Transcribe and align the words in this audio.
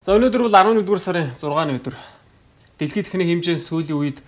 За 0.00 0.14
өнөөдөр 0.16 0.46
бол 0.46 0.54
11-р 0.56 0.96
сарын 0.96 1.26
6-ны 1.36 1.74
өдөр. 1.76 1.92
Дэлхийд 2.80 3.12
ихний 3.12 3.28
хэмжээнд 3.36 3.60
сүүлийн 3.60 4.00
үед 4.00 4.18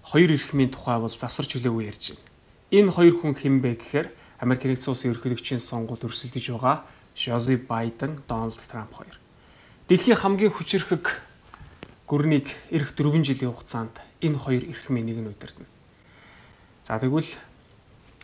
хоёр 0.00 0.32
эрхмийн 0.32 0.72
тухай 0.72 0.96
бол 0.96 1.12
завсарч 1.12 1.60
хүлээгүй 1.60 1.92
ярьж 1.92 2.16
байна. 2.16 2.24
Энэ 2.72 2.88
хоёр 2.88 3.14
хүн 3.20 3.36
хэн 3.36 3.60
бэ 3.60 3.76
гэхээр 3.84 4.08
Америк 4.40 4.64
нэгдсэн 4.64 4.96
улсын 4.96 5.12
ерөнхийлөгчийн 5.12 5.60
сонгуульд 5.60 6.08
өрсөлдөж 6.08 6.44
байгаа 6.56 6.88
Жози 7.12 7.60
Байден, 7.68 8.24
Дональд 8.24 8.64
Трамп 8.64 8.96
хоёр. 8.96 9.12
Дэлхийн 9.92 10.16
хамгийн 10.16 10.56
хүчирхэг 10.56 11.04
гүрнийг 12.08 12.48
эх 12.72 12.96
4 12.96 13.20
жилийн 13.20 13.52
хугацаанд 13.52 14.00
энэ 14.24 14.40
хоёр 14.40 14.64
эрхмийн 14.72 15.04
нэг 15.04 15.20
нь 15.20 15.28
удирдана. 15.36 15.68
За 16.80 16.96
тэгвэл 16.96 17.28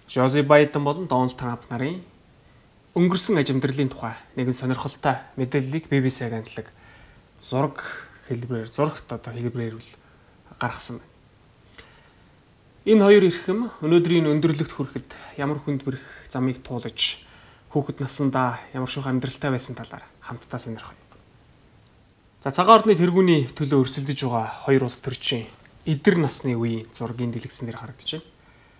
Жози 0.08 0.40
Байден 0.40 0.80
болон 0.80 1.12
Дональд 1.12 1.36
Трамп 1.36 1.68
нарын 1.68 2.00
өнгөрсөн 2.96 3.36
аж 3.36 3.52
амьдралын 3.52 3.92
тухай 3.92 4.16
нэгэн 4.40 4.56
сонирхолтой 4.56 5.20
мэдээллийг 5.36 5.92
BBC-г 5.92 6.32
андлаг 6.32 6.72
зураг 7.40 7.84
хэлбэрээр 8.28 8.70
зурагт 8.70 9.06
одоо 9.12 9.32
хэлбэрээр 9.32 9.77
үл 9.77 9.90
гаргасан 10.60 11.00
байна. 11.00 11.14
Энэ 12.86 13.02
хоёр 13.02 13.24
эрхэм 13.27 13.60
өнөөдрийн 13.82 14.30
өндөрлөгт 14.30 14.72
хүрэхэд 14.72 15.08
ямар 15.36 15.58
хүнд 15.58 15.82
бэрх 15.82 16.04
замыг 16.30 16.62
туулаж 16.62 17.18
хүүхэд 17.74 17.98
насандаа 18.00 18.62
ямар 18.72 18.91
шух 18.91 19.10
амьдралтай 19.10 19.50
байсан 19.50 19.74
талаар 19.74 20.06
хамтдаа 20.22 20.60
сонирхоё. 20.62 21.06
За 22.46 22.54
цагаан 22.54 22.86
ордны 22.86 22.94
тэргүүний 22.94 23.50
төлөө 23.58 23.82
өрсөлдөж 23.82 24.22
байгаа 24.22 24.46
хоёр 24.64 24.86
улс 24.86 25.02
төрчийн 25.02 25.50
эдэр 25.82 26.16
насны 26.22 26.55
үеийн 26.55 26.86
зургийн 26.94 27.34
дэлгэцэн 27.34 27.66
дээр 27.66 27.82
харагдаж 27.82 28.10
байна. 28.22 28.30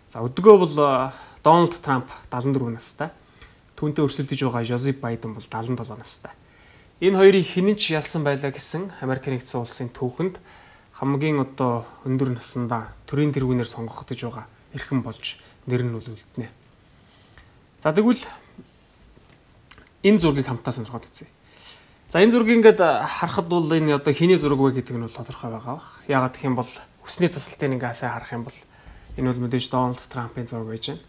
За 0.07 0.23
өдгөө 0.23 0.55
бол 0.63 0.75
Дональд 1.43 1.75
Трамп 1.83 2.07
74 2.31 2.71
настай. 2.71 3.11
Түүнтэй 3.75 4.07
өрсөлдөж 4.07 4.39
байгаа 4.39 4.63
Жозеп 4.63 5.03
Байден 5.03 5.35
бол 5.35 5.43
77 5.43 5.99
настай. 5.99 6.31
Энэ 6.97 7.17
хоёрыг 7.21 7.45
хинэн 7.45 7.77
ч 7.77 7.93
ялсан 7.93 8.25
байлаа 8.25 8.49
гэсэн 8.49 8.89
Америк 9.05 9.29
нэгдсэн 9.29 9.61
улсын 9.61 9.93
түүхэнд 9.93 10.41
хамгийн 10.97 11.45
одоо 11.45 11.85
өндөр 12.09 12.33
насандаа 12.33 12.97
төрийн 13.05 13.37
тэргүүнээр 13.37 13.69
сонгогдож 13.69 14.17
байгаа 14.17 14.49
эрхэм 14.73 15.05
болж 15.05 15.37
нэр 15.69 15.85
нь 15.85 15.93
бол 15.93 16.09
үлднэ. 16.09 16.49
За 17.85 17.93
тэгвэл 17.93 18.25
энэ 20.09 20.21
зургийг 20.25 20.49
хамтаа 20.49 20.73
сонирхоод 20.73 21.05
үзье. 21.05 21.29
За 22.09 22.25
энэ 22.25 22.33
зургийг 22.33 22.65
ингээд 22.65 22.81
харахад 22.81 23.45
бол 23.45 23.69
энэ 23.69 24.01
одоо 24.01 24.17
хиний 24.17 24.41
зураг 24.41 24.57
вэ 24.57 24.81
гэдэг 24.81 24.97
нь 24.97 25.05
бол 25.05 25.13
тодорхой 25.13 25.53
байгаа 25.53 25.77
бах. 25.77 26.01
Яагаад 26.09 26.33
гэх 26.33 26.49
юм 26.49 26.57
бол 26.57 26.71
хүсний 27.05 27.29
тасалтыг 27.29 27.77
ингээ 27.77 27.93
сайн 27.93 28.17
харах 28.17 28.33
юм 28.33 28.49
бол 28.49 28.57
энэ 29.21 29.29
бол 29.37 29.43
мэдээж 29.45 29.69
Дональд 29.69 30.01
Трампын 30.09 30.49
зураг 30.49 30.73
байж 30.73 30.97
байна 30.97 31.05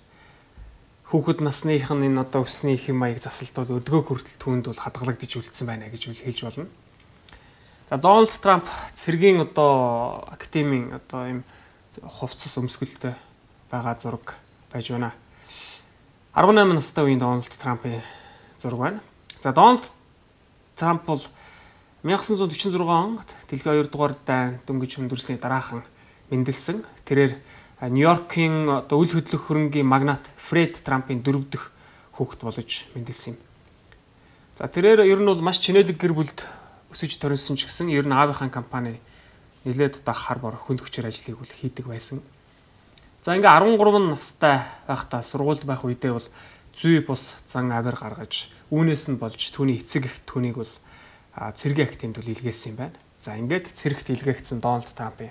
хүүхэд 1.07 1.39
насных 1.39 1.87
нь 1.87 2.05
энэ 2.07 2.21
одоо 2.21 2.43
өсний 2.43 2.75
их 2.75 2.91
юм 2.91 2.99
маяг 2.99 3.23
засалтууд 3.23 3.79
өдгөө 3.79 4.01
хүртэл 4.03 4.41
түүнд 4.43 4.65
бол 4.67 4.83
хадгалагдаж 4.83 5.31
үлдсэн 5.39 5.67
байна 5.67 5.87
гэж 5.87 6.19
хэлж 6.19 6.39
болно. 6.43 6.67
За 7.87 7.95
Дональд 7.95 8.35
Трамп 8.35 8.67
цэргийн 8.99 9.47
одоо 9.47 10.27
академийн 10.27 10.99
одоо 10.99 11.21
юм 11.27 11.39
хувцас 12.03 12.59
өмсгөлтэй 12.59 13.15
байгаа 13.71 13.95
зураг 13.95 14.35
байж 14.67 14.91
байна. 14.91 15.15
18 16.35 16.75
настай 16.75 17.03
үеийн 17.07 17.23
Дональд 17.23 17.55
Трампын 17.55 18.03
зураг 18.59 18.79
байна. 18.79 18.99
За 19.39 19.53
Дональд 19.55 19.87
Трамп 20.75 21.05
бол 21.05 21.23
1946 22.03 22.83
онд 22.83 23.27
дэлхийн 23.49 23.81
2 23.81 23.89
дугаар 23.89 24.15
дайн 24.25 24.59
дөнгөж 24.67 24.99
хүндэрсний 24.99 25.39
дараахан 25.39 25.83
мэндэлсэн. 26.29 26.85
Тэрээр 27.07 27.39
Нью-Йоркийн 27.77 28.69
одоо 28.73 29.05
үл 29.05 29.13
хөдлөх 29.13 29.45
хөрөнгийн 29.45 29.85
магнат 29.85 30.25
Фред 30.49 30.81
Трампын 30.81 31.21
дөрөв 31.21 31.45
дэх 31.53 31.69
хүүхэд 32.17 32.41
болж 32.41 32.71
мэндэлсэн 32.97 33.37
юм. 33.37 33.39
За 34.57 34.65
тэрээр 34.65 35.05
ер 35.05 35.21
нь 35.21 35.29
бол 35.29 35.45
маш 35.45 35.61
чинэлэг 35.61 36.01
гэр 36.01 36.17
бүлд 36.17 36.41
өсөж 36.89 37.21
төрөлсөн 37.21 37.53
ч 37.61 37.69
гэсэн 37.69 37.93
ер 37.93 38.09
нь 38.09 38.17
аавынхаа 38.17 38.49
компани 38.49 38.97
нилээд 39.61 40.01
одоо 40.01 40.17
хар 40.17 40.41
бор 40.41 40.57
хүчээр 40.57 41.05
ажлыг 41.13 41.37
үл 41.37 41.53
хийдэг 41.53 41.85
байсан. 41.85 42.25
За 43.21 43.37
ингээ 43.37 43.45
13 43.45 44.09
настай 44.09 44.65
байхдаа 44.89 45.21
сургуульд 45.21 45.61
байх 45.69 45.85
үедээ 45.85 46.17
бол 46.17 46.27
зүй 46.73 47.05
бус 47.05 47.37
зан 47.45 47.69
авир 47.69 47.93
гаргаж 47.93 48.49
үүнээс 48.73 49.13
нь 49.13 49.21
болж 49.21 49.37
түүний 49.53 49.85
эцэг 49.85 50.09
их 50.09 50.17
түүнийг 50.25 50.57
бол 50.65 50.73
цэргийн 51.37 51.93
актемд 51.93 52.17
бол 52.17 52.33
илгээсэн 52.33 52.73
юм 52.73 52.77
байна. 52.81 52.97
За 53.21 53.37
ингээд 53.37 53.69
цэрэгт 53.77 54.09
илгээгдсэн 54.09 54.65
Дональд 54.65 54.89
Трампын 54.97 55.29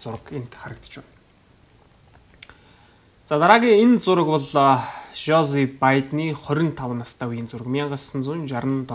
зураг 0.00 0.24
энд 0.32 0.56
харагдаж 0.56 1.04
байна. 1.04 1.15
За 3.26 3.40
дараагийн 3.40 3.82
энэ 3.82 3.98
зураг 3.98 4.26
бол 4.26 4.46
Жози 5.18 5.66
Байдны 5.66 6.30
25 6.30 6.94
настай 6.94 7.26
үеийн 7.26 7.50
зураг. 7.50 7.66
1967 7.66 8.86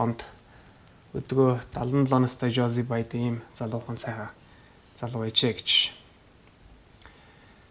онд 0.00 0.24
өдгөө 1.12 1.60
77 1.68 2.24
настай 2.24 2.48
Жози 2.48 2.88
Байден 2.88 3.20
ийм 3.20 3.36
залуухан 3.52 4.00
сайхан 4.00 4.32
залуу 4.96 5.28
байжээ 5.28 5.52
гэж. 5.60 5.92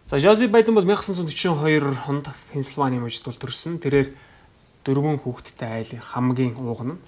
За 0.06 0.22
Жози 0.22 0.46
Байден 0.46 0.78
бол 0.78 0.86
1942 0.86 2.06
онд 2.06 2.30
Пенсильвани 2.54 3.02
мужид 3.02 3.26
бол 3.26 3.42
төрсэн. 3.42 3.82
Тэрээр 3.82 4.14
дөрвөн 4.86 5.18
хүүхэдтэй 5.26 5.90
айлын 5.90 6.06
хамгийн 6.06 6.54
ууг 6.54 6.86
нь. 6.86 7.02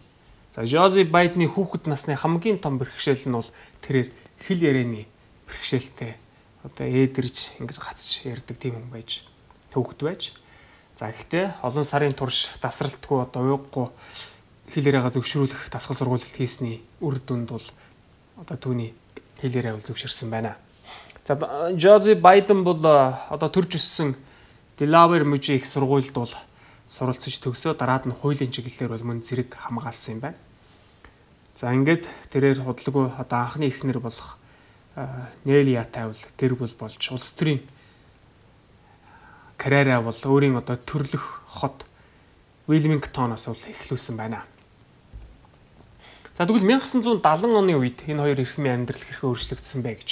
За 0.59 0.66
Жози 0.66 1.06
Байдны 1.06 1.47
хүүхэд 1.47 1.87
насны 1.87 2.19
хамгийн 2.19 2.59
том 2.59 2.82
бэрхшээл 2.82 3.31
нь 3.31 3.37
бол 3.38 3.47
тэрээр 3.87 4.10
хэл 4.43 4.59
ярианы 4.59 5.06
бэрхшээлтэй 5.47 6.19
одоо 6.62 6.87
ээдэрж 6.87 7.59
ингэж 7.59 7.78
гацж 7.78 8.23
ярддаг 8.27 8.56
тийм 8.59 8.78
хүн 8.78 8.91
байж 8.95 9.23
төвөгд 9.75 10.00
байж. 10.03 10.23
За 10.97 11.11
гэхдээ 11.11 11.62
олон 11.67 11.84
сарын 11.84 12.15
турш 12.15 12.49
тасралтгүй 12.62 13.19
одоо 13.27 13.43
уйггүй 13.43 13.87
хэлээрээ 14.73 15.11
зөвшөөрүүлэх 15.11 15.73
дасгал 15.75 15.99
сургуулилт 15.99 16.37
хийсний 16.39 16.84
үр 17.03 17.19
дүнд 17.19 17.49
бол 17.50 17.67
одоо 18.39 18.56
түүний 18.56 18.95
хэлээрээ 19.41 19.75
бол 19.75 19.89
зөвшөрсөн 19.89 20.31
байна. 20.31 20.56
За 21.27 21.34
Жози 21.77 22.15
Байден 22.15 22.65
бол 22.65 22.79
одоо 22.84 23.49
төрж 23.50 23.77
өссөн 23.79 24.15
Delaware 24.79 25.25
мужийн 25.25 25.59
их 25.59 25.67
сургуульд 25.67 26.15
бол 26.15 26.33
суралцж 26.89 27.39
төгсөө 27.43 27.75
дараад 27.79 28.06
нь 28.06 28.15
хуулийн 28.15 28.53
чиглэлээр 28.53 28.93
бол 28.93 29.06
мөн 29.09 29.23
зэрэг 29.27 29.55
хамгаалсан 29.55 30.15
юм 30.15 30.21
байна. 30.21 30.39
За 31.55 31.73
ингээд 31.73 32.05
тэрээр 32.33 32.65
худалгүй 32.65 33.06
одоо 33.19 33.39
анхны 33.39 33.69
ихнэр 33.69 33.99
болох 34.00 34.37
нэл 34.95 35.69
ятайвал 35.73 36.21
гэр 36.37 36.53
бүл 36.55 36.75
болж 36.77 37.01
улс 37.13 37.33
төрийн 37.33 37.65
карьераа 39.57 40.03
бол 40.05 40.21
өөрийн 40.21 40.61
одоо 40.61 40.77
төрлөх 40.77 41.41
хот 41.49 41.87
Уилмингтоноос 42.69 43.47
бол 43.49 43.63
эхлүүлсэн 43.73 44.17
байна. 44.17 44.45
За 46.37 46.45
тэгвэл 46.45 46.65
1970 46.65 47.25
оны 47.57 47.73
үед 47.77 48.05
энэ 48.05 48.21
хоёр 48.21 48.39
эрхмийн 48.41 48.85
амьдрал 48.85 49.01
хэрхэн 49.01 49.29
өөрчлөгдсөн 49.33 49.81
бэ 49.83 49.93
гэж. 49.97 50.11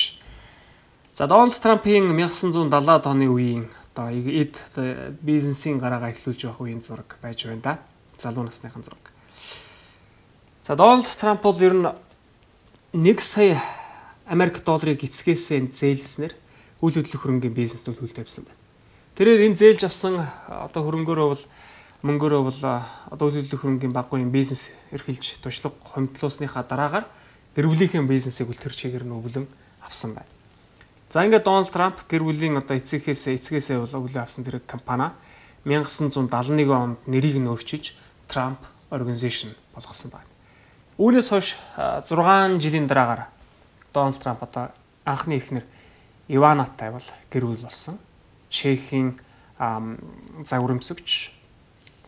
За 1.15 1.27
Дональд 1.27 1.61
Трампын 1.61 2.13
1970-ад 2.17 3.05
оны 3.05 3.29
үеийн 3.29 3.69
одоо 3.93 4.09
эд 4.09 4.57
бизнесийн 5.21 5.77
гараагаа 5.77 6.17
эхлүүлж 6.17 6.49
явах 6.49 6.61
үеийн 6.65 6.81
зураг 6.81 7.19
байж 7.21 7.45
байна 7.45 7.61
да. 7.61 7.75
Залуу 8.17 8.45
насныхан 8.45 8.85
зураг. 8.85 9.13
За 10.65 10.77
Дональд 10.77 11.09
Трамп 11.21 11.43
бол 11.43 11.61
ер 11.61 11.75
нь 11.75 11.89
1 12.93 13.21
сая 13.21 13.61
Америк 14.31 14.63
долларыг 14.63 15.03
эцгээсээ 15.03 15.75
зээлснээр 15.75 16.35
үйл 16.87 16.97
хөдлөх 17.03 17.19
хөрөнгөний 17.19 17.51
бизнест 17.51 17.91
хөл 17.91 18.15
тавьсан 18.15 18.47
байна. 18.47 18.63
Тэрээр 19.19 19.51
энэ 19.51 19.59
зээлж 19.59 19.83
авсан 19.91 20.23
одоо 20.47 20.87
хөрөнгөөрөө 20.87 21.29
бол 21.35 21.45
мөнгөөрөө 22.07 22.43
бол 22.47 22.61
одоо 23.11 23.27
үйл 23.27 23.43
хөдлөх 23.43 23.61
хөрөнгөний 23.61 23.91
баггүйн 23.91 24.31
бизнес 24.31 24.71
эрхэлж 24.95 25.43
туршлага 25.43 25.75
хомдлуусныхаа 25.83 26.63
дараагаар 26.63 27.11
гэр 27.59 27.67
бүлийнхээ 27.67 28.07
бизнесийг 28.07 28.55
үлтэр 28.55 28.71
чигээр 28.71 29.05
нь 29.05 29.19
өвлөн 29.19 29.51
авсан 29.83 30.15
байна. 30.15 30.31
За 31.11 31.27
ингээд 31.27 31.43
Дональд 31.43 31.75
Трамп 31.75 32.07
гэр 32.07 32.23
бүлийн 32.23 32.55
одоо 32.55 32.79
эцэгхээс 32.79 33.35
эцгээсээ 33.35 33.83
бол 33.83 34.07
өвлөө 34.07 34.23
авсан 34.23 34.47
тэр 34.47 34.63
компани 34.63 35.11
1971 35.67 36.71
онд 36.71 37.03
нэрийг 37.11 37.43
нь 37.43 37.51
өөрчиж 37.51 37.99
Trump 38.31 38.63
Organization 38.95 39.59
болгосон 39.75 40.15
байна. 40.15 40.31
Үүнээс 41.03 41.29
хойш 41.35 41.59
6 42.07 42.63
жилийн 42.63 42.87
дараагаар 42.87 43.27
Дональд 43.93 44.23
Трамп 44.23 44.43
одоо 44.43 44.71
анхны 45.05 45.37
эхнэр 45.39 45.65
Иванатай 46.29 46.91
бол 46.91 47.07
гэр 47.31 47.45
бүл 47.47 47.63
болсон. 47.63 47.99
Чехийн 48.51 49.19
загварамсагч 49.59 51.31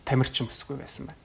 тамирчин 0.05 0.47
бүсгүй 0.47 0.77
байсан 0.79 1.07
байна. 1.11 1.19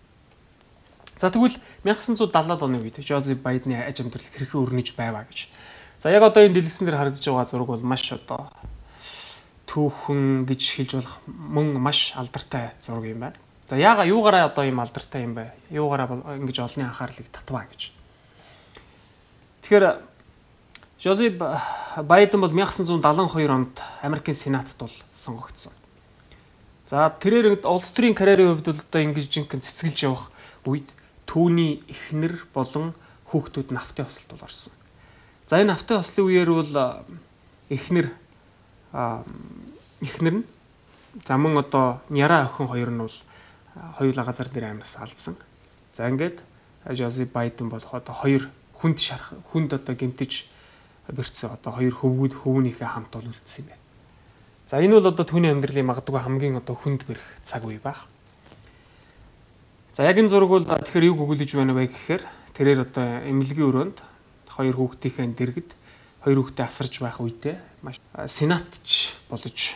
За 1.18 1.30
тэгвэл 1.30 1.58
1970-ад 1.82 2.62
оны 2.62 2.78
үед 2.78 2.98
Жози 3.02 3.34
Байдны 3.34 3.74
аж 3.74 4.02
амьдрал 4.02 4.22
хэрхэн 4.22 4.62
өрнөж 4.62 4.94
байваа 4.94 5.26
гэж. 5.26 5.48
За 5.98 6.10
яг 6.10 6.22
одоо 6.22 6.46
энэ 6.46 6.54
дэлгэцэн 6.54 6.86
дээр 6.86 6.98
харагдаж 6.98 7.26
байгаа 7.26 7.50
зураг 7.50 7.66
бол 7.66 7.82
маш 7.82 8.06
одоо 8.14 8.50
түүхэн 9.66 10.46
гэж 10.46 10.62
хэлж 10.62 10.92
болох 10.94 11.16
мөн 11.26 11.74
маш 11.82 12.14
алдартай 12.14 12.70
зураг 12.82 13.04
юм 13.10 13.20
байна. 13.26 13.38
За 13.68 13.76
яага 13.76 14.06
юугаараа 14.06 14.46
одоо 14.46 14.64
ийм 14.64 14.78
алдартай 14.78 15.26
юм 15.26 15.34
бэ? 15.34 15.50
Юугаараа 15.74 16.38
ингэж 16.38 16.56
олонний 16.62 16.86
анхаарлыг 16.86 17.26
татваа 17.34 17.66
гэж. 17.66 17.90
Тэгэхээр 19.66 19.84
Жози 20.98 21.30
Байден 21.30 22.40
бол 22.40 22.50
1972 22.50 23.50
онд 23.50 23.82
Америкийн 24.02 24.34
Сенатд 24.34 24.74
бол 24.78 24.90
сонгогдсон. 25.12 25.72
За 26.90 27.14
тэрээр 27.20 27.62
улс 27.62 27.92
төрийн 27.94 28.18
карьерийн 28.18 28.58
хувьд 28.58 28.66
бол 28.66 28.82
одоо 28.82 29.00
ингэж 29.06 29.30
жинхэнэ 29.30 29.62
цэцгэлж 29.62 29.98
явах 30.02 30.34
үед 30.66 30.90
түүний 31.30 31.86
эхнэр 31.86 32.42
болон 32.50 32.98
хүүхдүүд 33.30 33.70
нафтын 33.70 34.10
хослолд 34.10 34.42
орсон. 34.42 34.74
За 35.46 35.62
энэ 35.62 35.78
нафтын 35.78 36.02
хослын 36.02 36.26
үеэр 36.26 36.50
бол 36.50 36.74
эхнэр 37.70 38.08
эхнэр 40.02 40.34
нь 40.42 40.46
за 41.22 41.38
мөн 41.38 41.62
одоо 41.62 42.02
Няра 42.10 42.50
охин 42.50 42.66
хоёр 42.66 42.90
нь 42.90 43.02
бол 43.06 43.16
хоёулаа 44.02 44.24
газар 44.26 44.50
дээр 44.50 44.74
амьдас 44.74 44.98
алдсан. 44.98 45.38
За 45.94 46.10
ингээд 46.10 46.42
Жози 46.90 47.30
Байден 47.30 47.70
бол 47.70 47.86
одоо 47.86 48.14
хоёр 48.18 48.50
хүнд 48.82 48.98
шарах 48.98 49.30
хүнд 49.54 49.78
одоо 49.78 49.94
гэмтэж 49.94 50.57
бэрцсэн 51.12 51.56
одоо 51.56 51.72
хоёр 51.72 51.94
хөвгүүд 51.94 52.34
хөвгнийхээ 52.36 52.88
хамт 52.88 53.12
бол 53.12 53.28
үлдсэн 53.28 53.64
юм 53.64 53.68
байна. 53.72 53.84
За 54.68 54.76
энэ 54.84 54.94
бол 55.00 55.08
одоо 55.08 55.24
түүний 55.24 55.50
амьдралын 55.52 55.88
магадгүй 55.88 56.20
хамгийн 56.20 56.60
одоо 56.60 56.76
хүнд 56.76 57.08
бэрх 57.08 57.24
цаг 57.48 57.64
үе 57.64 57.80
байх. 57.80 58.04
За 59.96 60.04
яг 60.04 60.20
энэ 60.20 60.28
зураг 60.28 60.48
бол 60.52 60.64
тэгэхээр 60.68 61.08
юу 61.08 61.16
гүгүүлж 61.24 61.56
байна 61.56 61.72
вэ 61.72 61.88
гэхээр 61.88 62.22
тэрээр 62.52 62.80
одоо 62.84 63.06
эмнэлгийн 63.24 63.68
өрөөнд 63.72 63.98
хоёр 64.52 64.76
хүүхдийнхээ 64.76 65.26
дэргэд 65.32 65.70
хоёр 66.22 66.38
хүүхдээ 66.44 66.66
асарж 66.68 66.94
байх 67.00 67.16
үедээ 67.16 67.56
маш 67.80 67.96
сенатч 68.28 69.16
болж 69.32 69.74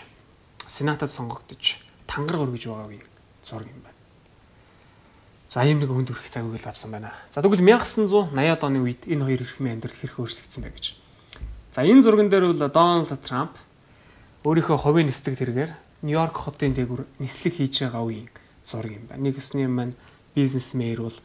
сенатад 0.69 1.09
сонгогдож 1.09 1.81
тангар 2.05 2.45
өргөж 2.45 2.69
байгаагийн 2.69 3.09
зураг 3.41 3.67
юм 3.67 3.81
байна. 3.81 3.99
За 5.49 5.65
ийм 5.65 5.81
нэг 5.81 5.89
хүнд 5.89 6.13
хүрэх 6.13 6.29
цаг 6.29 6.45
үйл 6.45 6.69
авсан 6.69 6.93
байна. 6.93 7.17
За 7.33 7.41
тэгвэл 7.41 7.65
1980-ад 7.65 8.63
оны 8.65 8.79
үед 8.85 9.09
энэ 9.09 9.25
хоёр 9.25 9.41
эрхмийн 9.41 9.81
амьдрал 9.81 9.97
хэрэг 9.97 10.21
өөрчлөгдсөн 10.21 10.63
бай 10.65 10.73
гэж. 10.77 11.02
За 11.73 11.81
энэ 11.89 12.03
зурган 12.05 12.29
дээр 12.29 12.53
бол 12.53 12.69
Дональд 12.69 13.17
Трамп 13.25 13.57
өөрийнхөө 14.45 14.77
хувийн 14.77 15.09
нисдэг 15.09 15.41
тэргээр 15.41 15.73
Нью-Йорк 16.05 16.37
хотын 16.37 16.77
дээгүр 16.77 17.09
нислэг 17.17 17.57
хийж 17.57 17.89
байгаа 17.89 18.05
үеийн 18.05 18.29
зураг 18.61 18.93
юм 18.93 19.09
байна. 19.09 19.25
Нэг 19.25 19.41
өсний 19.41 19.65
маань 19.65 19.97
бизнесмээр 20.37 21.01
бол 21.01 21.17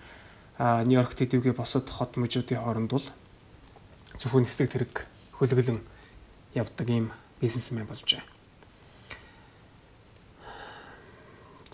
Нью-Йорк 0.56 1.20
тэдвгээ 1.20 1.52
босод 1.52 1.92
хот 1.92 2.16
мужуудын 2.16 2.64
хооронд 2.64 2.96
бол 2.96 3.06
зөвхөн 4.24 4.48
нисдэг 4.48 4.72
тэрэг 4.72 5.04
хөлөглөн 5.36 5.84
явдаг 6.56 6.88
ийм 6.88 7.12
бизнесмен 7.44 7.84
болж 7.84 8.08
байна. 8.08 8.24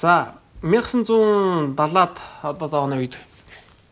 За 0.01 0.41
1970-ад 0.65 2.17
одоо 2.41 2.89
оны 2.89 3.05
үед 3.05 3.21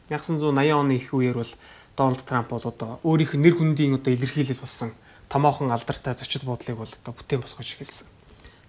1980 0.09 0.73
оны 0.73 0.97
их 0.97 1.13
үеэр 1.13 1.37
бол 1.37 1.53
Дональд 2.01 2.25
Трамп 2.25 2.49
бол 2.49 2.65
одоо 2.65 2.97
өөрийнх 3.05 3.37
нь 3.37 3.45
нэр 3.45 3.55
хүндийн 3.61 4.01
одоо 4.01 4.09
илэрхийлэл 4.09 4.57
болсон 4.57 4.89
томоохон 5.29 5.69
алдартай 5.69 6.17
зочид 6.17 6.41
буудлыг 6.43 6.77
бол 6.81 6.89
одоо 6.89 7.13
бүтээн 7.13 7.45
босгож 7.45 7.77
эхэлсэн. 7.77 8.07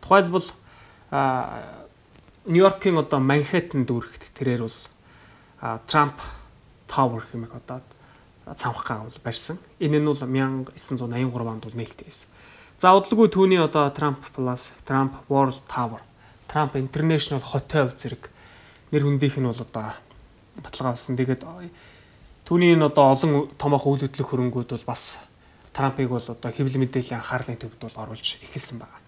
Тухайлбал 0.05 0.44
Нью-Йоркийн 2.44 3.00
одоо 3.00 3.20
Манхэттен 3.25 3.88
дүүрэгт 3.88 4.37
тэрээр 4.37 4.69
бол 4.69 4.79
Трамп 5.88 6.20
Tower 6.93 7.25
хэмээх 7.25 7.56
одоо 7.56 7.81
цамхгаа 8.52 9.08
бол 9.08 9.19
барьсан. 9.25 9.56
Энэ 9.81 9.99
нь 9.99 10.06
бол 10.06 10.20
1983 10.20 11.49
онд 11.49 11.64
бол 11.64 11.79
нээлттэй 11.81 12.06
байсан. 12.06 12.29
За 12.79 12.93
удалгүй 12.94 13.32
түүний 13.32 13.62
одоо 13.62 13.90
Trump 13.90 14.23
Plus, 14.34 14.70
Trump 14.84 15.17
World 15.32 15.58
Tower, 15.73 16.02
Trump 16.52 16.76
International 16.76 17.40
Hotel 17.40 17.88
зэрэг 17.96 18.31
нэр 18.93 19.02
хүндийнх 19.02 19.38
нь 19.40 19.49
бол 19.50 19.62
одоо 19.67 19.94
баталгаа 20.62 20.94
авсан. 20.94 21.17
Тэгээд 21.17 21.43
түүний 22.47 22.75
энэ 22.75 22.91
одоо 22.91 23.15
олон 23.15 23.33
томоохон 23.59 23.93
үйл 23.97 24.05
хөдлөх 24.06 24.29
хөрөнгүүд 24.29 24.71
бол 24.75 24.87
бас 24.87 25.29
Трампыг 25.73 26.09
бол 26.09 26.21
одоо 26.21 26.50
хэвлэл 26.53 26.83
мэдээллийн 26.85 27.21
анхаарлын 27.21 27.56
төвд 27.56 27.81
бол 27.81 28.03
оруулж 28.05 28.37
эхэлсэн 28.44 28.79
байна. 28.79 29.00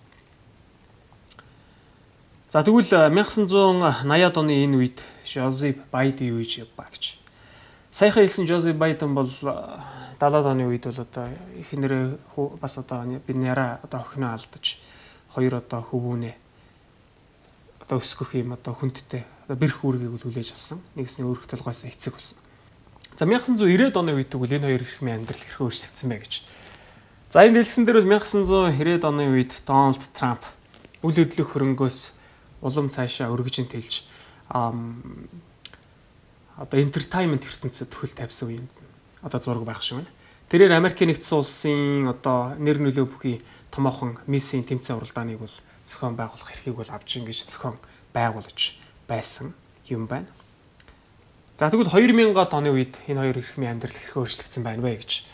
За 2.49 2.63
тэгвэл 2.63 2.89
1980-ад 2.89 4.37
оны 4.39 4.65
энэ 4.65 4.77
үед 4.79 4.99
Жозеф 5.27 5.83
Байден 5.91 6.33
юу 6.33 6.39
гэж 6.41 6.65
явбаа 6.65 6.89
гэж. 6.89 7.19
Саяхан 7.91 8.25
хэлсэн 8.25 8.47
Жозеф 8.47 8.79
Байден 8.79 9.13
бол 9.13 9.29
70-ад 9.29 10.47
оны 10.47 10.65
үед 10.71 10.87
бол 10.87 11.03
одоо 11.03 11.27
эхнэрээ 11.59 12.17
бас 12.63 12.79
одоо 12.79 13.05
бид 13.27 13.37
няраа 13.37 13.83
одоо 13.83 14.01
охиноо 14.01 14.33
алдаж 14.33 14.79
хоёр 15.35 15.59
одоо 15.59 15.83
хөвгүүнээ 15.83 16.35
одоо 17.83 17.99
өсгөх 17.99 18.39
юм 18.39 18.55
одоо 18.55 18.73
хүндтэй 18.73 19.27
одоо 19.45 19.57
бэрх 19.59 19.85
үүргийг 19.85 20.23
хүлээж 20.23 20.55
авсан. 20.55 20.79
Нэгсний 20.95 21.27
өөрөх 21.27 21.51
толгоос 21.51 21.85
эцэг 21.85 22.15
болсон. 22.15 22.39
За 23.15 23.31
1990-ад 23.31 23.95
оны 23.95 24.19
үед 24.19 24.35
тэгвэл 24.35 24.59
энэ 24.59 24.67
хоёр 24.67 24.83
хэрхмийн 24.83 25.23
амьдрал 25.23 25.39
хэрхэн 25.39 25.71
өөрчлөгдсөн 25.71 26.11
бэ 26.11 26.19
гэж. 26.19 26.43
За 27.31 27.47
энэ 27.47 27.63
дэлгэсэн 27.63 27.87
дээр 27.87 28.03
бол 28.03 28.19
1990-ад 28.19 29.07
оны 29.07 29.31
үед 29.31 29.55
Дональд 29.63 30.03
Трамп 30.19 30.43
үйл 31.07 31.23
хөдлөх 31.23 31.55
хөрөнгөөс 31.55 31.99
улам 32.67 32.91
цаашаа 32.91 33.31
өргөжин 33.31 33.71
тэлж 33.71 34.03
одоо 34.51 34.83
entertainment 36.83 37.47
ертөнцид 37.47 37.95
төхөл 37.95 38.19
тавьсан 38.19 38.51
үеийн 38.51 38.67
одоо 39.23 39.39
зураг 39.39 39.63
байх 39.63 39.87
шиг 39.87 40.03
байна. 40.03 40.11
Тэрээр 40.51 40.75
Америкийн 40.75 41.15
нэгдсэн 41.15 41.39
улсын 41.39 42.11
одоо 42.11 42.59
нэр 42.59 42.83
нөлөө 42.83 43.07
бүхий 43.11 43.43
томоохон 43.71 44.19
миссийн 44.27 44.67
тэмцээн 44.67 44.99
уралдааныг 44.99 45.39
бол 45.39 45.55
зохион 45.87 46.19
байгуулах 46.19 46.51
эрхийг 46.51 46.77
бол 46.79 46.91
авч 46.91 47.11
ингэж 47.19 47.47
зохион 47.47 47.79
байгуулж 48.11 48.75
байсан 49.07 49.55
юм 49.87 50.07
байна. 50.11 50.27
За 51.65 51.73
тэгвэл 51.73 51.89
2000-ад 51.89 52.53
оны 52.53 52.77
үед 52.77 53.01
энэ 53.09 53.25
хоёр 53.25 53.41
эрхмийн 53.41 53.81
амьдрал 53.81 53.97
хэрхэн 53.97 54.21
өөрчлөгдсөн 54.21 54.65
байна 54.69 54.85
вэ 54.85 55.01
гэж. 55.01 55.25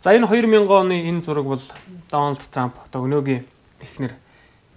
За 0.00 0.16
энэ 0.16 0.24
2000 0.32 0.64
оны 0.64 0.96
энэ 1.12 1.20
зураг 1.20 1.44
бол 1.44 1.60
Дональд 2.08 2.40
Трамп 2.48 2.80
одоо 2.88 3.04
өнөөгийн 3.04 3.44
эхнэр 3.84 4.16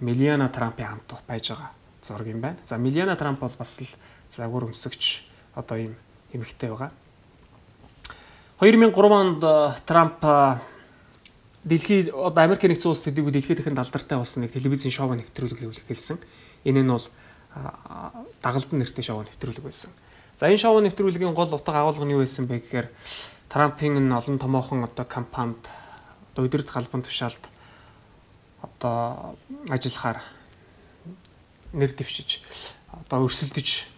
Мелиана 0.04 0.52
Трампын 0.52 1.00
хамт 1.00 1.16
байж 1.24 1.48
байгаа 1.48 1.72
зураг 2.04 2.28
юм 2.28 2.44
байна. 2.44 2.60
За 2.68 2.76
Милиана 2.76 3.16
Трамп 3.16 3.40
бол 3.40 3.56
бас 3.56 3.80
л 3.80 3.88
загвар 4.28 4.68
өмсөгч 4.68 5.24
одоо 5.56 5.80
ийм 5.80 5.96
эмэгтэй 6.36 6.76
байгаа. 6.76 6.92
2003 8.60 8.92
онд 9.08 9.40
э, 9.48 9.80
Трамп 9.88 10.20
э, 10.28 10.60
дэлхий 11.64 12.12
одоо 12.12 12.44
Америк 12.44 12.68
нэгдсэн 12.68 12.92
улс 12.92 13.00
төдийгүй 13.08 13.32
дэлхийд 13.32 13.64
дахин 13.64 13.80
алдартай 13.80 14.20
болсон 14.20 14.44
нэг 14.44 14.52
телевизийн 14.52 14.92
шоу 14.92 15.16
нэвтрүүлэг 15.16 15.64
хийлгэсэн. 15.64 16.20
Энэ 16.68 16.84
нь 16.84 16.92
бол 16.92 17.08
э, 17.08 17.64
дагалдан 18.44 18.84
нэртэй 18.84 19.08
шоу 19.08 19.24
нэвтрүүлэг 19.24 19.64
байсан. 19.64 19.96
За 20.38 20.46
энэ 20.54 20.62
шоу 20.62 20.78
нэвтрүүлгийн 20.86 21.34
гол 21.34 21.50
утга 21.50 21.82
агуулга 21.82 22.06
нь 22.06 22.14
юу 22.14 22.22
байсан 22.22 22.46
бэ 22.46 22.62
гэхээр 22.62 22.88
Трампын 23.50 23.98
энэ 23.98 24.14
олон 24.22 24.38
томоохон 24.38 24.86
одоо 24.86 25.06
кампанид 25.10 25.66
одоо 26.30 26.46
өдөрт 26.46 26.70
галбан 26.70 27.02
тушаалд 27.02 27.42
одоо 28.62 29.34
ажиллахаар 29.66 30.22
нэр 31.74 31.90
дэвшиж 31.98 32.46
одоо 32.86 33.26
өрсөлдөж 33.26 33.90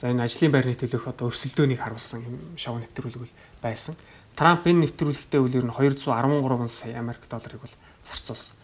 за 0.00 0.08
энэ 0.08 0.24
ажлын 0.24 0.48
байрны 0.48 0.80
төлөөх 0.80 1.04
одоо 1.12 1.28
өрсөлдөөнийг 1.28 1.84
харуулсан 1.84 2.24
юм 2.24 2.36
шоу 2.56 2.80
нэвтрүүлэг 2.80 3.28
байсан. 3.60 4.00
Трамп 4.32 4.64
энэ 4.64 4.88
нэвтрүүлэгтээ 4.88 5.40
үл 5.44 5.56
ер 5.60 5.64
нь 5.68 5.76
213 5.76 6.72
сая 6.72 6.96
Америк 6.96 7.28
долларыг 7.28 7.60
бол 7.60 7.74
зарцуулсан. 8.08 8.56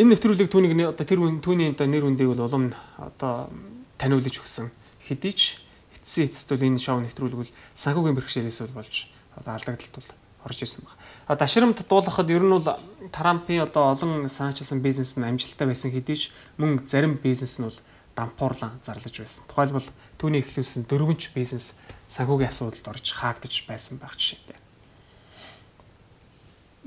Энэ 0.00 0.16
нэвтрүүлэг 0.16 0.48
түүнийг 0.48 0.72
одоо 0.88 1.04
тэр 1.04 1.20
түүний 1.44 1.76
одоо 1.76 1.84
нэр 1.84 2.08
хүндийг 2.08 2.32
бол 2.32 2.48
улам 2.48 2.72
одоо 2.96 3.52
таниулж 4.00 4.40
өгсөн. 4.40 4.72
Хэдий 5.06 5.32
ч 5.32 5.62
эцсийн 5.94 6.26
эцэст 6.28 6.50
бол 6.50 6.66
энэ 6.66 6.82
шоу 6.82 6.98
нэвтрүүлэг 7.00 7.38
бол 7.40 7.56
санхүүгийн 7.78 8.16
бэрхшээлээс 8.18 8.60
бол 8.66 8.82
болж 8.82 9.06
одоо 9.38 9.52
алдагдaltaд 9.54 10.02
бол 10.02 10.10
орж 10.46 10.62
исэн 10.62 10.84
баг. 10.86 10.94
А 11.26 11.36
дашрамт 11.36 11.78
дуулахад 11.86 12.30
ер 12.30 12.42
нь 12.42 12.54
бол 12.54 12.66
Трампын 13.10 13.62
одоо 13.66 13.94
олон 13.94 14.28
санаачилсан 14.28 14.82
бизнес 14.82 15.16
нь 15.16 15.26
амжилттай 15.26 15.66
байсан 15.66 15.90
хэдий 15.90 16.16
ч 16.16 16.22
мөн 16.58 16.86
зарим 16.86 17.18
бизнес 17.18 17.58
нь 17.58 17.66
бол 17.66 17.78
дампуурлан 18.14 18.80
зарлаж 18.82 19.14
байсан. 19.18 19.44
Тухайлбал 19.50 19.88
түүний 20.18 20.40
эхлүүлсэн 20.40 20.86
дөрвөнч 20.88 21.34
бизнес 21.34 21.74
санхүүгийн 22.08 22.50
асуудалд 22.50 22.86
орж 22.86 23.06
хаагдаж 23.12 23.54
байсан 23.68 23.98
байх 23.98 24.14
жишээтэй. 24.16 24.58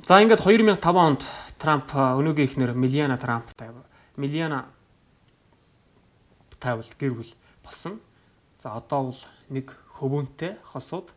За 0.07 0.21
ингээд 0.23 0.41
2005 0.41 0.79
онд 0.95 1.21
Трамп 1.59 1.91
өнөөгийн 1.91 2.47
эхнэр 2.47 2.71
Милиана 2.73 3.19
Трамп 3.19 3.51
тав 3.53 3.75
Милиана 4.15 4.71
тавл 6.59 6.87
гэр 6.97 7.13
бүл 7.19 7.31
болсон. 7.63 7.99
За 8.59 8.75
одоо 8.75 9.11
бол 9.11 9.21
нэг 9.49 9.71
хөвөнтэй 9.95 10.59
хосууд 10.71 11.07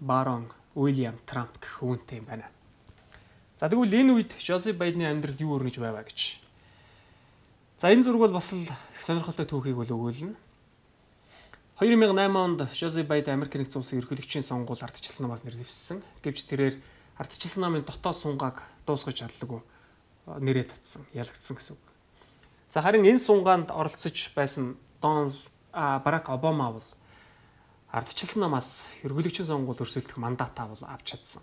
барон 0.00 0.50
Уильям 0.74 1.18
Трамп 1.26 1.58
гэх 1.58 1.82
үүнтэй 1.82 2.22
юм 2.22 2.26
байна. 2.30 2.46
За 3.58 3.66
тэгвэл 3.66 3.94
энэ 3.94 4.12
үед 4.14 4.30
Жозеф 4.38 4.78
Байдны 4.78 5.06
амьдралд 5.06 5.42
юу 5.42 5.58
өрнөж 5.58 5.78
байваа 5.78 6.06
гэж. 6.06 6.38
За 7.78 7.90
энэ 7.90 8.02
зураг 8.02 8.30
бол 8.30 8.38
бас 8.38 8.54
л 8.54 8.66
сонирхолтой 9.02 9.46
түүхийг 9.46 9.74
бол 9.74 9.90
өгөөлнө. 9.90 10.34
2008 11.82 12.30
онд 12.38 12.60
Жозеф 12.74 13.06
Байд 13.06 13.26
Америк 13.26 13.54
нэгдсэн 13.58 13.82
улсын 13.82 13.98
ерөнхийлөгчийн 13.98 14.46
сонгуул 14.46 14.82
ардчилсан 14.82 15.26
намаас 15.26 15.42
нэрлэвссэн. 15.42 15.98
Гэвч 16.22 16.46
тэрээр 16.46 16.78
ардчилсан 17.18 17.62
намын 17.66 17.82
дотоод 17.82 18.14
сунгааг 18.14 18.62
дуусгаж 18.86 19.18
чадлаггүй 19.22 19.62
нэрээ 20.26 20.70
татсан, 20.70 21.02
ялагдсан 21.14 21.58
гэсэн 21.58 21.74
үг. 21.74 21.84
За 22.70 22.82
харин 22.82 23.06
энэ 23.06 23.18
сунгаанд 23.18 23.70
оролцож 23.70 24.30
байсан 24.34 24.78
Дональд 25.02 25.34
Барак 25.74 26.30
Обама 26.30 26.70
бол 26.72 26.86
ардчилсан 27.90 28.40
намаас 28.46 28.86
ерөнхийлөгчийн 29.02 29.46
сонгуул 29.50 29.82
өрсөлдөх 29.82 30.16
мандатаа 30.22 30.70
бол 30.70 30.82
авч 30.86 31.14
чадсан. 31.14 31.42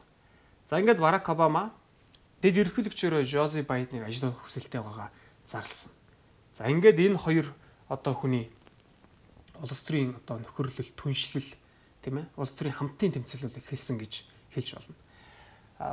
За 0.67 0.79
ингээд 0.79 1.03
Барак 1.03 1.27
Обама 1.29 1.71
дэд 2.41 2.63
ерөнхийлөгчөөр 2.63 3.27
Жози 3.27 3.67
Байдныг 3.67 4.07
ажиллах 4.07 4.39
хүсэлтэй 4.39 4.79
байгаагаа 4.79 5.11
зарлсан. 5.45 5.91
За 6.55 6.67
ингээд 6.71 6.99
энэ 6.99 7.19
хоёр 7.19 7.47
одоо 7.91 8.13
хүний 8.15 8.47
улс 9.59 9.83
төрийн 9.83 10.15
одоо 10.15 10.39
нөхөрлөл, 10.39 10.95
түншлэл 10.95 11.49
тийм 12.01 12.23
ээ 12.23 12.25
улс 12.39 12.55
төрийн 12.55 12.75
хамтын 12.75 13.11
тэмцэлүүд 13.19 13.59
эхэлсэн 13.61 13.99
гэж 13.99 14.13
хэлж 14.55 14.69
болно. 14.79 14.95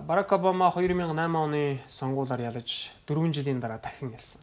Барак 0.09 0.33
Обама 0.33 0.71
2008 0.73 1.35
оны 1.37 1.83
сонгуулиар 1.89 2.55
ялаж 2.55 2.91
4 3.07 3.35
жилийн 3.35 3.61
дараа 3.61 3.79
дахин 3.83 4.15
ялсан. 4.15 4.43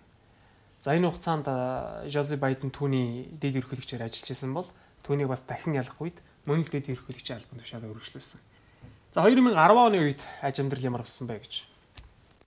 За 0.86 0.94
энэ 0.94 1.10
хугацаанд 1.10 1.50
Жозе 2.14 2.38
Байден 2.38 2.70
түүний 2.70 3.34
дэд 3.42 3.58
ерөнхийлөгчөөр 3.58 4.06
ажиллаж 4.06 4.30
исэн 4.30 4.54
бол 4.54 4.70
түүнийг 5.02 5.34
бас 5.34 5.42
дахин 5.50 5.74
ялах 5.74 5.98
үед 5.98 6.22
мөн 6.46 6.62
л 6.62 6.70
дэд 6.70 6.94
ерөнхийлөгчийн 6.94 7.42
албан 7.42 7.58
тушаалаа 7.58 7.90
өргөжлүүлсэн. 7.90 8.38
За 9.18 9.26
2010 9.26 9.58
оны 9.58 9.98
үед 9.98 10.22
аж 10.46 10.62
амьдрал 10.62 10.86
ямар 10.86 11.02
болсон 11.02 11.26
бэ 11.26 11.42
гэж. 11.42 11.66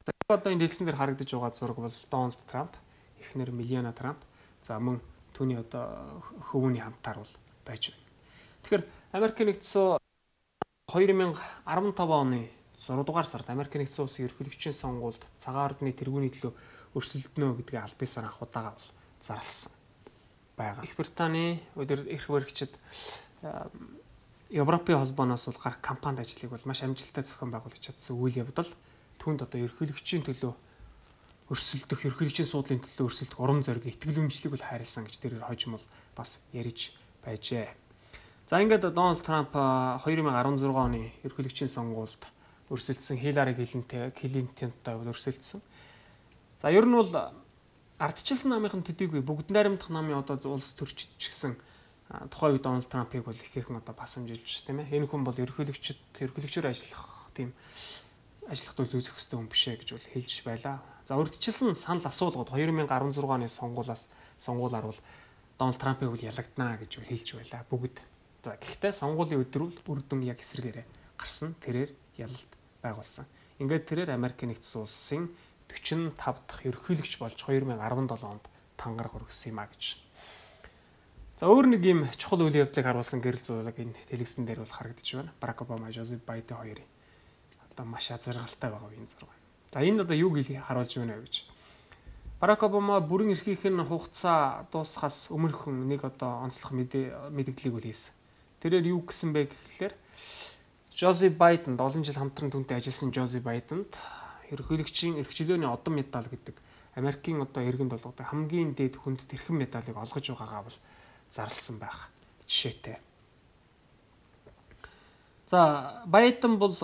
За 0.06 0.14
одоо 0.30 0.54
энэ 0.54 0.62
дэлгэсэн 0.62 0.86
дээр 0.86 1.02
харагдаж 1.02 1.26
байгаа 1.34 1.50
зураг 1.50 1.82
бол 1.82 1.98
Дональд 2.14 2.38
Трамп, 2.46 2.78
эхнэр 3.18 3.50
Милиана 3.50 3.90
Трамп, 3.90 4.22
за 4.62 4.78
мөн 4.78 5.02
түүний 5.34 5.58
одоо 5.58 6.22
хөвгөний 6.54 6.78
хамтаар 6.78 7.26
бол 7.26 7.34
байж 7.66 7.90
байна. 7.90 8.06
Тэгэхээр 8.62 8.84
Америк 9.18 9.38
нэгдсэн 9.42 9.98
2015 10.94 11.42
оны 12.06 12.54
6 12.86 13.02
дугаар 13.02 13.26
сард 13.26 13.50
Америк 13.50 13.74
нэгдсэн 13.74 14.06
улсын 14.06 14.30
ерөнхийлөгчийн 14.30 14.78
сонгуульд 14.78 15.26
цагаан 15.42 15.74
ардны 15.74 15.90
тэргүүний 15.90 16.30
төлөө 16.30 16.54
өрсөлдөнө 16.96 17.56
гэдгийг 17.58 17.82
аль 17.82 17.98
биесээр 18.00 18.28
анх 18.28 18.40
удаага 18.42 18.76
бол 18.76 18.88
зарласан 19.26 19.72
байгаа. 20.56 20.84
Их 20.84 20.94
Британий 20.96 21.62
өдөр 21.76 22.06
эрх 22.08 22.26
баригчид 22.28 22.72
Европын 24.50 24.96
холбооноос 24.98 25.46
бол 25.46 25.62
гарах 25.62 25.80
компанид 25.80 26.24
ажлыг 26.24 26.50
бол 26.50 26.64
маш 26.64 26.82
амжилттай 26.82 27.24
зохион 27.24 27.52
байгуулж 27.52 27.80
чадсан 27.80 28.16
үйл 28.16 28.40
явдал 28.40 28.70
түүнд 29.20 29.44
одоо 29.44 29.58
ерөнхийлөгчийн 29.60 30.24
төлөө 30.24 30.54
өрсөлдөх, 31.52 32.04
ерөнхийлөгчийн 32.06 32.48
суудлын 32.48 32.80
төлөө 32.84 33.08
өрсөлдөх 33.08 33.40
урам 33.40 33.60
зориг, 33.64 33.84
итгэл 33.88 34.20
үнэмшлийг 34.20 34.52
бол 34.52 34.68
хайрлсан 34.68 35.04
гэж 35.04 35.16
тэрээр 35.20 35.48
хожим 35.48 35.76
бол 35.76 35.86
бас 36.16 36.40
ярьж 36.52 36.92
байжээ. 37.24 37.68
За 38.48 38.60
ингээд 38.64 38.88
Дональд 38.96 39.24
Трамп 39.24 39.52
2016 39.52 40.72
оны 40.72 41.12
ерөнхийлөгчийн 41.24 41.68
сонгуульд 41.68 42.22
өрсөлдсөн 42.72 43.16
Клинтонтэй 43.20 44.12
Клинтонтой 44.16 44.96
өрсөлдсөн. 45.12 45.60
За 46.58 46.70
ер 46.74 46.86
нь 46.86 46.94
бол 46.94 47.10
ардчилсан 47.98 48.50
намынхан 48.50 48.82
төдийгүй 48.82 49.22
бүгд 49.22 49.54
найрамдах 49.54 49.90
намын 49.94 50.18
одоо 50.22 50.38
улс 50.54 50.74
төрчид 50.74 51.10
ч 51.18 51.30
гэсэн 51.30 51.54
тухайн 52.30 52.58
үед 52.58 52.66
Дональд 52.66 52.90
Трампыг 52.90 53.22
бол 53.26 53.34
их 53.34 53.50
хэрхэн 53.54 53.78
одоо 53.78 53.94
басамжилж 53.94 54.66
тийм 54.66 54.82
ээ. 54.82 54.90
Энэ 54.98 55.06
хүн 55.06 55.22
бол 55.22 55.38
ерөнхийлөгчд 55.38 56.18
ерөнхийлөгчөөр 56.18 56.66
ажиллах 56.66 57.30
тийм 57.36 57.54
тул 58.48 58.88
зүйцэх 58.88 59.14
хэвээр 59.14 59.38
хүн 59.38 59.52
бишээ 59.52 59.76
гэж 59.76 59.88
бол 59.92 60.08
хэлж 60.14 60.32
байлаа. 60.42 60.76
За 61.04 61.20
урдчилсан 61.20 61.74
санал 61.76 62.08
асуулгууд 62.08 62.50
2016 62.50 63.22
оны 63.28 63.48
сонгуулиас 63.48 64.08
сонгуулаар 64.40 64.86
бол 64.88 65.00
Дональд 65.58 65.78
Трампыг 65.78 66.08
бол 66.08 66.26
ялагдана 66.30 66.80
гэж 66.80 66.90
бол 66.96 67.10
хэлж 67.12 67.28
байлаа 67.36 67.62
бүгд. 67.68 67.96
За 68.42 68.56
гэхдээ 68.56 68.92
сонгуулийн 68.98 69.42
өдөр 69.44 69.62
бол 69.68 69.78
үр 69.94 70.00
дүн 70.06 70.24
яг 70.24 70.40
эсрэгээрээ 70.40 70.86
гарсан 71.20 71.54
тэрээр 71.60 71.90
ялалт 72.16 72.50
байгуулсан. 72.80 73.26
Ингээд 73.60 73.84
тэрээр 73.90 74.10
Америк 74.16 74.40
нэгдсэн 74.40 74.80
улсын 74.80 75.28
45 75.68 76.16
дахь 76.48 76.64
ерөнхийлөгч 76.66 77.18
болж 77.20 77.36
2017 77.38 78.24
онд 78.24 78.44
тангараг 78.76 79.14
өргөсөн 79.14 79.52
юм 79.52 79.60
а 79.62 79.66
гэж. 79.68 80.00
За 81.38 81.46
өөр 81.46 81.70
нэг 81.70 81.82
юм 81.86 82.00
чухал 82.18 82.42
үйл 82.42 82.58
явдлыг 82.66 82.82
харуулсан 82.82 83.22
гэрэл 83.22 83.46
зураг 83.46 83.78
энэ 83.78 83.94
телевизэн 84.10 84.42
дээр 84.42 84.66
бол 84.66 84.74
харагдаж 84.74 85.06
байна. 85.14 85.32
Барак 85.38 85.62
Обама, 85.62 85.92
Жозеф 85.92 86.24
Байден 86.26 86.58
хоёрын 86.58 86.88
одоо 87.70 87.84
маш 87.86 88.10
азаргалтай 88.10 88.70
байгаа 88.70 88.90
энэ 88.90 89.06
зураг. 89.06 89.30
За 89.70 89.78
энэ 89.86 90.02
одоо 90.02 90.16
юуг 90.18 90.34
харуулж 90.42 90.92
байна 90.98 91.14
вэ 91.14 91.30
гэж. 91.30 91.46
Барак 92.40 92.62
Обама 92.62 92.98
бүрэн 93.00 93.34
эрхийнх 93.34 93.66
нь 93.70 93.86
хугацаа 93.86 94.66
дуусахаас 94.72 95.30
өмнөхөн 95.30 95.86
нэг 95.86 96.02
одоо 96.02 96.42
онцлог 96.42 96.74
мэдээллийг 96.74 97.74
үл 97.74 97.86
хийсэн. 97.86 98.14
Тэрээр 98.62 98.90
юу 98.94 99.06
гэсэн 99.06 99.30
бэ 99.30 99.50
гэхлээр 99.50 99.94
Жози 100.94 101.30
Байден 101.30 101.78
7 101.78 102.02
жил 102.02 102.18
хамтран 102.18 102.50
түнтэй 102.50 102.82
ажилласан 102.82 103.14
Жози 103.14 103.38
Байденд 103.38 103.94
ерөнхийлөгчийн 104.52 105.18
эрх 105.20 105.32
чөлөөний 105.34 105.68
одон 105.68 105.94
медаль 106.00 106.28
гэдэг 106.28 106.56
Америкийн 106.98 107.42
одоо 107.42 107.62
иргэн 107.62 107.88
долгодог 107.88 108.26
хамгийн 108.26 108.74
дээд 108.74 108.96
хүнд 108.96 109.28
тэрхэн 109.30 109.56
медалийг 109.56 109.96
олгож 109.96 110.24
байгаагаа 110.30 110.62
бол 110.66 110.78
зарласан 111.30 111.78
байх 111.78 112.08
жишээтэй. 112.48 112.96
За 115.46 116.02
Байден 116.06 116.58
бол 116.58 116.76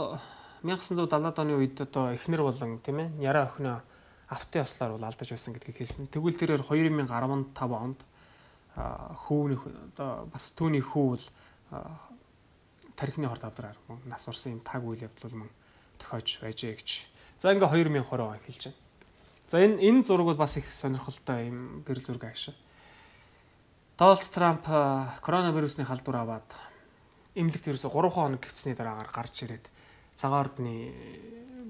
1970-аад 0.63 1.39
оны 1.39 1.55
үед 1.61 1.81
одоо 1.81 2.15
эхнэр 2.17 2.43
болон 2.43 2.81
тийм 2.81 2.99
ээ 3.01 3.09
Яра 3.21 3.49
охиноо 3.49 3.83
автын 4.29 4.65
яслаар 4.65 4.93
бол 4.97 5.05
алдаж 5.05 5.29
байсан 5.29 5.53
гэдгийг 5.55 5.77
хэлсэн. 5.77 6.09
Тэгвэл 6.09 6.41
тэрээр 6.41 6.65
2015 6.65 7.53
онд 7.61 8.01
хөвний 8.75 9.59
одоо 9.95 10.27
бас 10.33 10.51
түүний 10.57 10.81
хүү 10.81 11.07
бол 11.13 11.25
тархины 12.97 13.29
хорд 13.29 13.45
авдраар 13.45 13.77
нас 14.09 14.27
урсан 14.29 14.59
юм 14.59 14.61
таг 14.65 14.83
үйл 14.83 15.05
явдал 15.05 15.35
мөн 15.35 15.51
тохиож 15.99 16.39
байжээ 16.43 16.75
гэж. 16.75 16.91
За 17.41 17.53
ингээ 17.53 17.69
2020 17.69 18.21
он 18.21 18.37
эхэлж 18.37 18.63
байна. 18.65 18.79
За 19.49 19.61
энэ 19.61 19.79
энэ 19.83 20.05
зураг 20.05 20.27
бол 20.27 20.41
бас 20.41 20.57
их 20.57 20.67
сонирхолтой 20.73 21.49
юм 21.49 21.83
гэр 21.87 21.99
зураг 22.01 22.25
аашаа. 22.25 22.55
Дональд 23.99 24.31
Трамп 24.33 24.65
коронавирусны 25.21 25.85
халдвар 25.85 26.17
аваад 26.17 26.49
эмнэлэгт 27.35 27.69
ерөөсө 27.69 27.91
3 27.93 28.11
хоног 28.11 28.41
гівцсний 28.43 28.75
дараагаар 28.75 29.11
гарч 29.13 29.47
ирээд 29.47 29.67
цагаан 30.17 30.47
ордны 30.47 30.91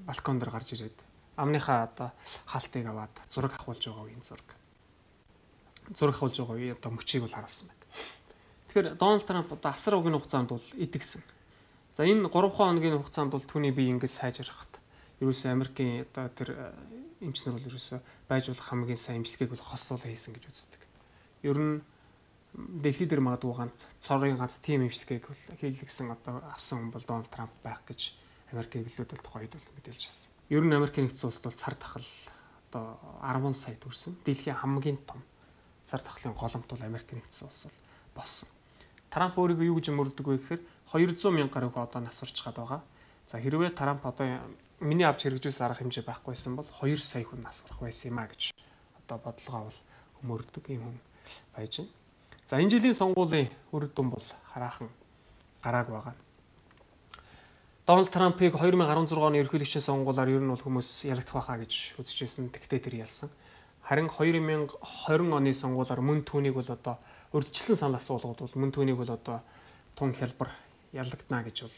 балкон 0.06 0.38
дээр 0.38 0.52
гарч 0.52 0.72
ирээд 0.72 0.96
амныхаа 1.36 1.88
одоо 1.88 2.08
хаалтыг 2.46 2.86
аваад 2.86 3.14
зураг 3.28 3.52
авахулж 3.56 3.84
байгаа 3.84 4.04
үеийн 4.04 4.24
зураг. 4.24 4.48
Зураг 5.92 6.14
авахулж 6.16 6.36
байгаа 6.38 6.56
үе 6.56 6.72
одоо 6.72 6.90
мөчийг 6.92 7.24
бол 7.24 7.36
харуулсан 7.36 7.68
байна. 7.68 7.84
Тэгэхээр 8.68 8.94
Дональд 8.96 9.26
Трамп 9.26 9.52
одоо 9.52 9.70
асар 9.72 9.94
угийн 9.96 10.16
хугацаанд 10.16 10.48
бол 10.52 10.66
идэгсэн. 10.78 11.22
За 11.96 12.04
энэ 12.04 12.28
3 12.28 12.50
хоногийн 12.56 13.00
хугацаанд 13.00 13.32
бол 13.32 13.44
түүний 13.44 13.72
бие 13.72 13.90
ингэж 13.92 14.12
сайжрахад 14.12 14.73
ерөөсөө 15.22 15.50
Америкийн 15.52 16.06
одоо 16.08 16.26
тэр 16.32 16.48
эмчнэр 17.20 17.54
бол 17.54 17.68
ерөөсөө 17.70 18.00
байж 18.28 18.44
болох 18.50 18.66
хамгийн 18.66 19.00
сайн 19.00 19.22
эмчилгээг 19.22 19.50
бол 19.54 19.68
хослуулаа 19.70 20.10
хийсэн 20.10 20.34
гэж 20.34 20.44
үздэг. 20.50 20.82
Ер 21.46 21.58
нь 21.58 21.74
дэлхий 22.54 23.06
дээр 23.06 23.22
магадгүй 23.22 23.54
ганц 23.54 23.78
цорын 24.02 24.38
ганц 24.38 24.58
тим 24.62 24.86
эмчилгээг 24.86 25.24
бол 25.26 25.42
хийлгсэн 25.60 26.10
одоо 26.14 26.42
авсан 26.54 26.78
хүн 26.78 26.90
бол 26.94 27.06
Дональд 27.06 27.30
Трамп 27.30 27.54
байх 27.62 27.82
гэж 27.86 28.14
Америкийн 28.52 28.86
билүүд 28.86 29.10
бол 29.10 29.26
тухайд 29.26 29.52
бол 29.54 29.74
мэдээлж 29.78 30.02
байна. 30.02 30.30
Ер 30.54 30.62
нь 30.66 30.76
Америкийн 30.78 31.06
нэгдсэн 31.06 31.28
улсад 31.30 31.44
бол 31.46 31.58
цар 31.62 31.74
тахал 31.74 32.06
одоо 32.70 32.98
10 33.22 33.54
сая 33.54 33.76
төрсэн. 33.78 34.12
Дэлхийн 34.26 34.58
хамгийн 34.58 34.98
том 35.06 35.22
цар 35.86 36.00
тахлын 36.00 36.34
голомт 36.34 36.68
бол 36.70 36.82
Америкийн 36.82 37.22
нэгдсэн 37.22 37.48
улс 37.48 37.66
бол 37.66 37.78
болсон. 38.22 38.48
Трамп 39.10 39.38
өөрийгөө 39.38 39.66
юу 39.70 39.78
гэж 39.78 39.88
мөрдөг 39.94 40.26
вэ 40.26 40.38
гэхээр 40.38 40.62
200 40.90 41.30
мянга 41.34 41.54
гаруй 41.54 41.70
одоо 41.74 42.00
нас 42.02 42.18
барч 42.18 42.38
гад 42.42 42.58
байгаа. 42.58 42.80
За 43.26 43.38
хэрвээ 43.38 43.74
Трамп 43.78 44.02
одоо 44.06 44.26
миний 44.80 45.06
авч 45.06 45.26
хэрэгжүүлсэн 45.26 45.64
арга 45.66 45.80
хэмжээ 45.82 46.04
байхгүйсэн 46.06 46.56
бол 46.56 46.68
2 46.82 46.98
сая 46.98 47.24
хүн 47.24 47.42
нас 47.42 47.62
барах 47.62 47.80
байсан 47.80 48.10
юм 48.10 48.18
а 48.18 48.26
гэж 48.26 48.42
одоо 48.98 49.18
бодлогоо 49.18 49.62
бол 49.68 49.78
өмөрдөг 50.22 50.64
юм 50.74 50.82
хүн 50.82 50.98
байж 51.54 51.72
байна. 51.78 51.92
За 52.46 52.60
энэ 52.60 52.70
жилийн 52.70 52.94
сонгуулийн 52.94 53.48
үр 53.72 53.84
дүн 53.88 54.08
бол 54.10 54.26
хараахан 54.52 54.88
гарааг 55.62 55.88
байгаа. 55.88 56.14
Дональд 57.86 58.10
Трампыг 58.12 58.56
2016 58.56 59.12
оны 59.20 59.40
ерөнхийлөгчийн 59.40 59.84
сонгуулиар 59.84 60.28
ер 60.32 60.40
нь 60.40 60.52
бол 60.52 60.64
хүмүүс 60.64 61.04
ялагдах 61.04 61.36
байхаа 61.36 61.60
гэж 61.60 62.00
үзчихсэн. 62.00 62.48
Тэгтээ 62.48 62.80
тэр 62.80 62.94
ялсан. 63.04 63.28
Харин 63.84 64.08
2020 64.08 65.36
оны 65.36 65.52
сонгуулиар 65.52 66.00
мөн 66.00 66.24
түүнийг 66.24 66.56
бол 66.56 66.70
одоо 66.72 66.96
урдчлан 67.36 67.76
санал 67.76 68.00
асуулгууд 68.00 68.40
бол 68.40 68.56
мөн 68.56 68.72
түүнийг 68.72 68.96
бол 68.96 69.12
одоо 69.12 69.44
тун 69.96 70.16
хялбар 70.16 70.48
ялагдана 70.96 71.44
гэж 71.44 71.68
бол 71.68 71.76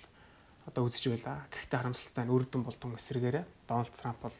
одоо 0.66 0.87
үзэж 0.87 1.04
байла. 1.14 1.46
Гэхдээ 1.50 1.78
харамсалтай 1.78 2.25
нь 2.26 2.35
үрдэн 2.35 2.62
бол 2.66 2.76
тун 2.76 2.99
эсрэгээрээ 2.99 3.44
Дональд 3.70 3.94
Трамп 4.02 4.20
бол 4.23 4.37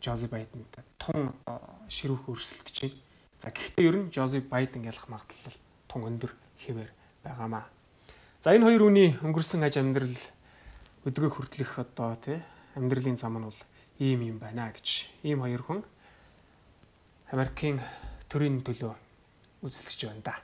Жози 0.00 0.28
Байдентай 0.28 0.84
тун 1.00 1.32
ширүүх 1.88 2.28
өрсөлдөж 2.28 2.76
байна. 2.84 3.00
За 3.40 3.48
гэхдээ 3.50 3.88
ер 3.88 3.96
нь 3.96 4.12
Жози 4.12 4.40
Байден 4.44 4.84
ялах 4.84 5.08
магадлал 5.08 5.56
тун 5.88 6.06
өндөр 6.06 6.32
хэвээр 6.62 6.90
байгаамаа. 7.24 7.64
За 8.44 8.54
энэ 8.54 8.66
хоёр 8.68 8.82
үний 8.86 9.10
өнгөрсөн 9.24 9.66
аж 9.66 9.80
амьдрал 9.80 10.14
өдгөө 11.08 11.30
хүртэлх 11.32 11.78
одоо 11.82 12.14
тий 12.22 12.38
амьдралын 12.78 13.18
зам 13.18 13.38
нь 13.38 13.46
бол 13.48 13.60
ийм 13.98 14.20
юм 14.22 14.38
байна 14.38 14.70
гэж 14.70 15.10
ийм 15.26 15.42
хоёр 15.42 15.62
хүн 15.66 15.80
Америкийн 17.34 17.82
төрийн 18.30 18.62
төлөө 18.62 18.94
үзэлцэж 19.66 20.00
байна 20.06 20.22
да. 20.22 20.34